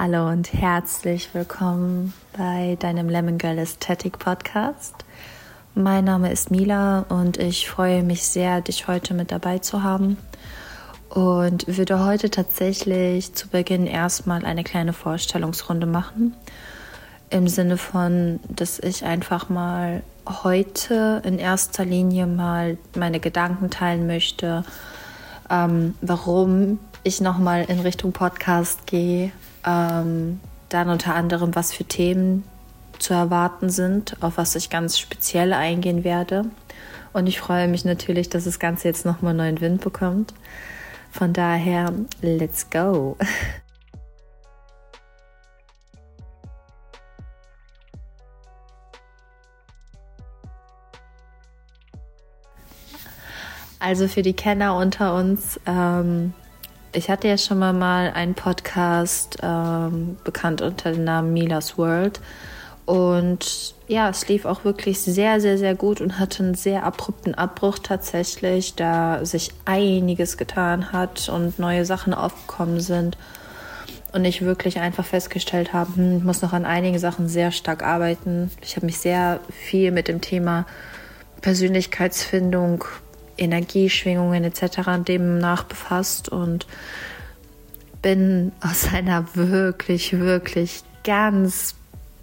[0.00, 4.94] Hallo und herzlich willkommen bei deinem Lemon Girl Aesthetic Podcast.
[5.74, 10.16] Mein Name ist Mila und ich freue mich sehr, dich heute mit dabei zu haben
[11.08, 16.36] und würde heute tatsächlich zu Beginn erstmal eine kleine Vorstellungsrunde machen.
[17.30, 20.04] Im Sinne von, dass ich einfach mal
[20.44, 24.62] heute in erster Linie mal meine Gedanken teilen möchte,
[25.50, 29.32] ähm, warum ich nochmal in Richtung Podcast gehe,
[29.68, 30.40] ähm,
[30.70, 32.44] dann unter anderem, was für Themen
[32.98, 36.46] zu erwarten sind, auf was ich ganz speziell eingehen werde.
[37.12, 40.34] Und ich freue mich natürlich, dass das Ganze jetzt nochmal neuen Wind bekommt.
[41.10, 43.16] Von daher, let's go.
[53.80, 56.34] Also für die Kenner unter uns, ähm,
[56.92, 62.20] ich hatte ja schon mal, mal einen Podcast ähm, bekannt unter dem Namen Milas World.
[62.86, 67.34] Und ja, es lief auch wirklich sehr, sehr, sehr gut und hatte einen sehr abrupten
[67.34, 73.18] Abbruch tatsächlich, da sich einiges getan hat und neue Sachen aufgekommen sind.
[74.12, 77.82] Und ich wirklich einfach festgestellt habe, hm, ich muss noch an einigen Sachen sehr stark
[77.82, 78.50] arbeiten.
[78.62, 80.64] Ich habe mich sehr viel mit dem Thema
[81.42, 82.84] Persönlichkeitsfindung
[83.38, 85.02] Energieschwingungen etc.
[85.06, 86.66] demnach befasst und
[88.02, 91.74] bin aus einer wirklich, wirklich ganz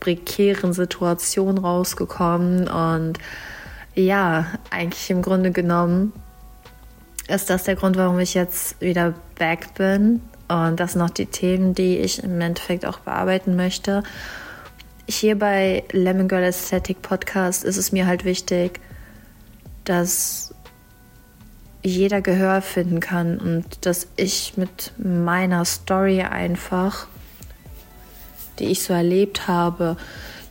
[0.00, 3.18] prekären Situation rausgekommen und
[3.94, 6.12] ja, eigentlich im Grunde genommen
[7.28, 11.26] ist das der Grund, warum ich jetzt wieder back bin und das sind noch die
[11.26, 14.02] Themen, die ich im Endeffekt auch bearbeiten möchte.
[15.08, 18.80] Hier bei Lemon Girl Aesthetic Podcast ist es mir halt wichtig,
[19.84, 20.49] dass
[21.82, 27.06] jeder Gehör finden kann und dass ich mit meiner Story einfach,
[28.58, 29.96] die ich so erlebt habe,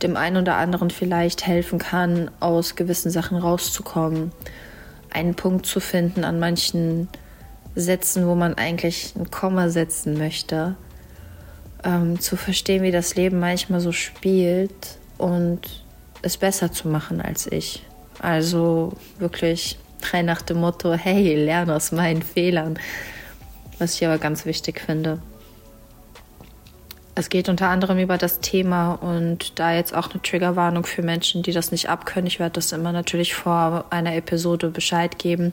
[0.02, 4.32] dem einen oder anderen vielleicht helfen kann, aus gewissen Sachen rauszukommen,
[5.10, 7.08] einen Punkt zu finden an manchen
[7.74, 10.74] Sätzen, wo man eigentlich ein Komma setzen möchte,
[11.84, 15.84] ähm, zu verstehen, wie das Leben manchmal so spielt und
[16.22, 17.84] es besser zu machen als ich.
[18.18, 22.78] Also wirklich Frei nach dem Motto, hey, lerne aus meinen Fehlern.
[23.78, 25.20] Was ich aber ganz wichtig finde.
[27.14, 31.42] Es geht unter anderem über das Thema und da jetzt auch eine Triggerwarnung für Menschen,
[31.42, 32.26] die das nicht abkönnen.
[32.26, 35.52] Ich werde das immer natürlich vor einer Episode Bescheid geben.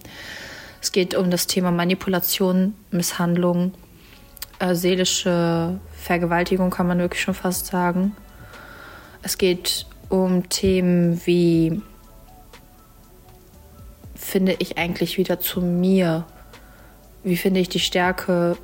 [0.82, 3.74] Es geht um das Thema Manipulation, Misshandlung,
[4.60, 8.16] äh, seelische Vergewaltigung, kann man wirklich schon fast sagen.
[9.24, 11.82] Es geht um Themen wie
[14.28, 16.26] finde ich eigentlich wieder zu mir?
[17.24, 18.58] Wie finde ich die Stärke,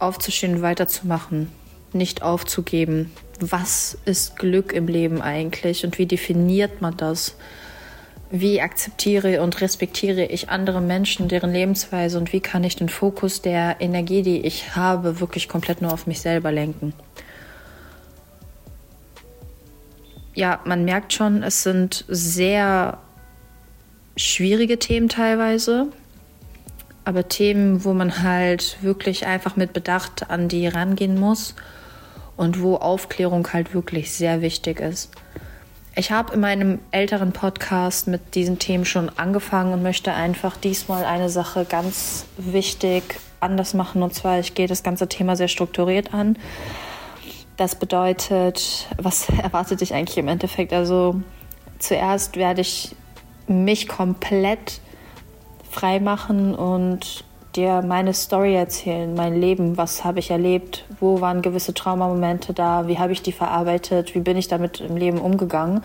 [0.00, 1.50] aufzustehen und weiterzumachen,
[1.92, 3.12] nicht aufzugeben?
[3.38, 7.36] Was ist Glück im Leben eigentlich und wie definiert man das?
[8.32, 13.42] Wie akzeptiere und respektiere ich andere Menschen, deren Lebensweise und wie kann ich den Fokus
[13.42, 16.94] der Energie, die ich habe, wirklich komplett nur auf mich selber lenken?
[20.34, 22.98] Ja, man merkt schon, es sind sehr
[24.16, 25.88] schwierige Themen teilweise,
[27.04, 31.54] aber Themen, wo man halt wirklich einfach mit Bedacht an die rangehen muss
[32.36, 35.10] und wo Aufklärung halt wirklich sehr wichtig ist.
[35.96, 41.04] Ich habe in meinem älteren Podcast mit diesen Themen schon angefangen und möchte einfach diesmal
[41.04, 43.02] eine Sache ganz wichtig
[43.40, 44.02] anders machen.
[44.02, 46.38] Und zwar, ich gehe das ganze Thema sehr strukturiert an.
[47.56, 50.72] Das bedeutet, was erwartet dich eigentlich im Endeffekt?
[50.72, 51.20] Also
[51.80, 52.94] zuerst werde ich
[53.50, 54.80] mich komplett
[55.70, 57.24] frei machen und
[57.56, 62.86] dir meine Story erzählen, mein Leben, was habe ich erlebt, wo waren gewisse Traumamomente da,
[62.86, 65.82] wie habe ich die verarbeitet, wie bin ich damit im Leben umgegangen.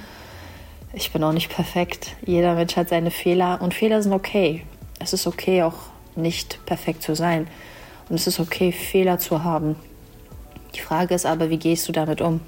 [0.93, 2.15] Ich bin auch nicht perfekt.
[2.25, 4.63] Jeder Mensch hat seine Fehler und Fehler sind okay.
[4.99, 5.73] Es ist okay, auch
[6.15, 7.47] nicht perfekt zu sein.
[8.07, 9.75] Und es ist okay, Fehler zu haben.
[10.75, 12.41] Die Frage ist aber, wie gehst du damit um?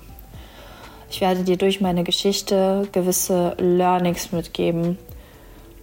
[1.10, 4.98] Ich werde dir durch meine Geschichte gewisse Learnings mitgeben,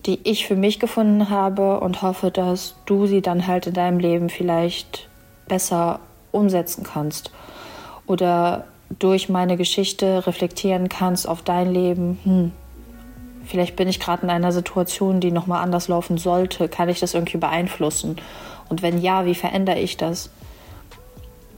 [0.07, 3.99] die ich für mich gefunden habe und hoffe, dass du sie dann halt in deinem
[3.99, 5.09] Leben vielleicht
[5.49, 6.01] besser
[6.33, 7.31] umsetzen kannst
[8.07, 8.65] oder
[8.99, 12.19] durch meine Geschichte reflektieren kannst auf dein Leben.
[12.25, 12.53] Hm,
[13.47, 16.69] vielleicht bin ich gerade in einer Situation, die nochmal anders laufen sollte.
[16.69, 18.17] Kann ich das irgendwie beeinflussen?
[18.69, 20.31] Und wenn ja, wie verändere ich das?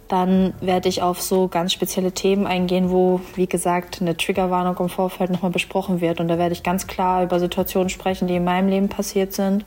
[0.09, 4.89] Dann werde ich auf so ganz spezielle Themen eingehen, wo, wie gesagt, eine Triggerwarnung im
[4.89, 6.21] Vorfeld nochmal besprochen wird.
[6.21, 9.65] Und da werde ich ganz klar über Situationen sprechen, die in meinem Leben passiert sind,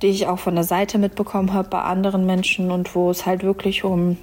[0.00, 3.42] die ich auch von der Seite mitbekommen habe bei anderen Menschen und wo es halt
[3.42, 4.16] wirklich um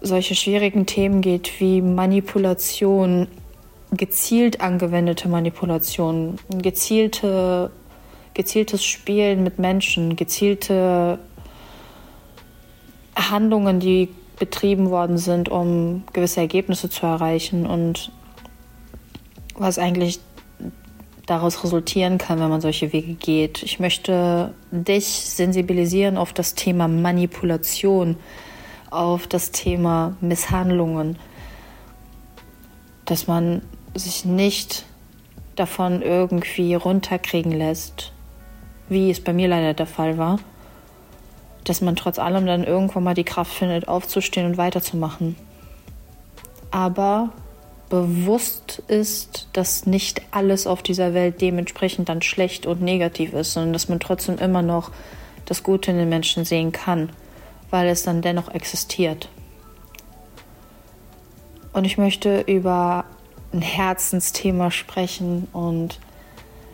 [0.00, 3.26] solche schwierigen Themen geht wie Manipulation,
[3.92, 7.70] gezielt angewendete Manipulation, gezielte,
[8.34, 11.18] gezieltes Spielen mit Menschen, gezielte
[13.28, 14.08] Handlungen, die
[14.38, 18.10] betrieben worden sind, um gewisse Ergebnisse zu erreichen und
[19.54, 20.20] was eigentlich
[21.26, 23.62] daraus resultieren kann, wenn man solche Wege geht.
[23.62, 28.16] Ich möchte dich sensibilisieren auf das Thema Manipulation,
[28.90, 31.16] auf das Thema Misshandlungen,
[33.04, 33.62] dass man
[33.94, 34.84] sich nicht
[35.54, 38.12] davon irgendwie runterkriegen lässt,
[38.88, 40.38] wie es bei mir leider der Fall war,
[41.64, 45.36] dass man trotz allem dann irgendwann mal die Kraft findet, aufzustehen und weiterzumachen.
[46.70, 47.30] Aber
[47.88, 53.72] bewusst ist, dass nicht alles auf dieser Welt dementsprechend dann schlecht und negativ ist, sondern
[53.72, 54.90] dass man trotzdem immer noch
[55.44, 57.10] das Gute in den Menschen sehen kann,
[57.70, 59.28] weil es dann dennoch existiert.
[61.72, 63.04] Und ich möchte über
[63.52, 65.98] ein Herzensthema sprechen und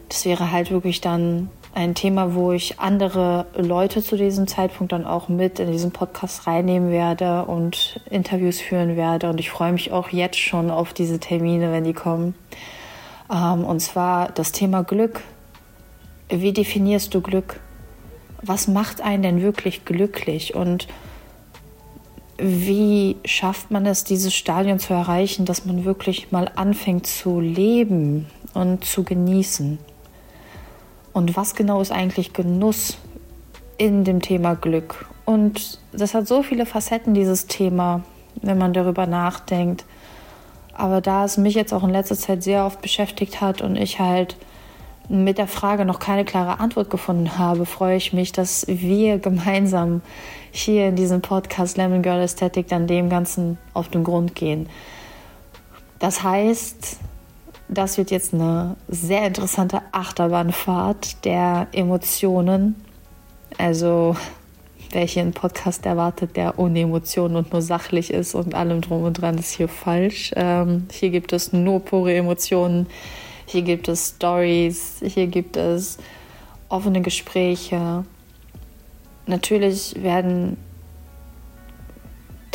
[0.09, 5.05] das wäre halt wirklich dann ein Thema, wo ich andere Leute zu diesem Zeitpunkt dann
[5.05, 9.29] auch mit in diesen Podcast reinnehmen werde und Interviews führen werde.
[9.29, 12.35] Und ich freue mich auch jetzt schon auf diese Termine, wenn die kommen.
[13.31, 15.21] Ähm, und zwar das Thema Glück.
[16.31, 17.61] Wie definierst du Glück?
[18.41, 20.55] Was macht einen denn wirklich glücklich?
[20.55, 20.89] Und
[22.39, 28.29] wie schafft man es, dieses Stadion zu erreichen, dass man wirklich mal anfängt zu leben
[28.55, 29.79] und zu genießen?
[31.17, 32.99] Und was genau ist eigentlich Genuss
[33.79, 35.07] in dem Thema Glück?
[35.25, 38.03] Und das hat so viele Facetten, dieses Thema,
[38.43, 39.87] wenn man darüber nachdenkt.
[40.75, 43.99] Aber da es mich jetzt auch in letzter Zeit sehr oft beschäftigt hat und ich
[43.99, 44.37] halt
[45.09, 50.03] mit der Frage noch keine klare Antwort gefunden habe, freue ich mich, dass wir gemeinsam
[50.51, 54.69] hier in diesem Podcast Lemon Girl Aesthetic dann dem Ganzen auf den Grund gehen.
[55.99, 56.99] Das heißt,
[57.69, 62.77] das wird jetzt eine sehr interessante Achterbahnfahrt der Emotionen.
[63.59, 64.17] Also,
[64.91, 69.03] wer hier einen Podcast erwartet, der ohne Emotionen und nur sachlich ist und allem drum
[69.05, 70.33] und dran, ist hier falsch.
[70.37, 72.87] Ähm, hier gibt es nur pure Emotionen
[73.49, 75.99] hier gibt es Stories, hier gibt es
[76.69, 78.05] offene Gespräche.
[79.27, 80.57] Natürlich werden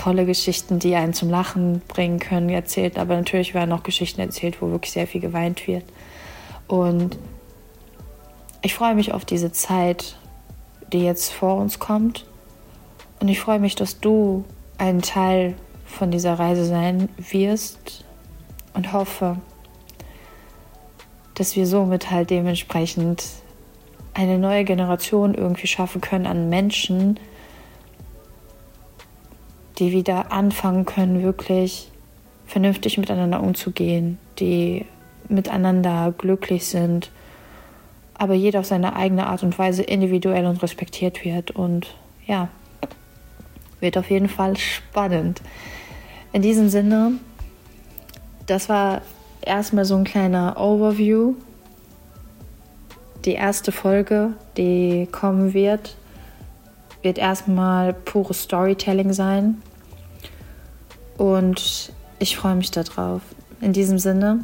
[0.02, 4.60] tolle Geschichten, die einen zum Lachen bringen können, erzählt, aber natürlich werden auch Geschichten erzählt,
[4.60, 5.84] wo wirklich sehr viel geweint wird.
[6.68, 7.20] Und
[8.64, 10.18] ich freue mich auf diese Zeit,
[10.92, 12.26] die jetzt vor uns kommt.
[13.20, 14.44] Und ich freue mich, dass du
[14.80, 15.54] ein Teil
[15.86, 18.04] von dieser Reise sein wirst
[18.74, 19.38] und hoffe,
[21.36, 23.24] dass wir somit halt dementsprechend
[24.16, 27.20] eine neue Generation irgendwie schaffen können an Menschen,
[29.80, 31.92] die wieder anfangen können, wirklich
[32.46, 34.86] vernünftig miteinander umzugehen, die
[35.30, 37.12] miteinander glücklich sind,
[38.14, 41.52] aber jeder auf seine eigene Art und Weise individuell und respektiert wird.
[41.52, 41.96] Und
[42.28, 42.50] ja,
[43.80, 45.42] wird auf jeden Fall spannend.
[46.34, 47.14] In diesem Sinne,
[48.46, 49.02] das war
[49.42, 51.34] erstmal so ein kleiner Overview.
[53.26, 55.96] Die erste Folge, die kommen wird,
[57.02, 59.62] wird erstmal pures Storytelling sein.
[61.18, 63.22] Und ich freue mich darauf.
[63.62, 64.44] In diesem Sinne,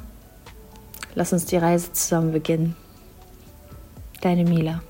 [1.15, 2.75] lass uns die Reise zusammen beginnen.
[4.21, 4.81] Deine Mila.